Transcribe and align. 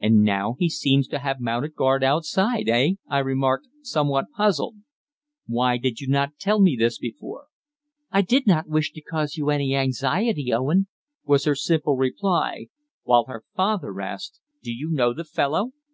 "And 0.00 0.22
now 0.22 0.56
he 0.58 0.70
seems 0.70 1.06
to 1.08 1.18
have 1.18 1.38
mounted 1.38 1.74
guard 1.74 2.02
outside, 2.02 2.70
eh?" 2.70 2.92
I 3.06 3.18
remarked, 3.18 3.66
somewhat 3.82 4.30
puzzled. 4.34 4.76
"Why 5.46 5.76
did 5.76 6.00
you 6.00 6.08
not 6.08 6.38
tell 6.38 6.58
me 6.58 6.74
this 6.74 6.96
before?" 6.96 7.48
"I 8.10 8.22
did 8.22 8.46
not 8.46 8.66
wish 8.66 8.92
to 8.92 9.02
cause 9.02 9.36
you 9.36 9.50
any 9.50 9.74
anxiety, 9.76 10.54
Owen," 10.54 10.86
was 11.26 11.44
her 11.44 11.54
simple 11.54 11.98
reply, 11.98 12.68
while 13.02 13.26
her 13.26 13.44
father 13.54 14.00
asked 14.00 14.40
"Do 14.62 14.72
you 14.72 14.88
know 14.90 15.12
the 15.12 15.22
fellow? 15.24 15.72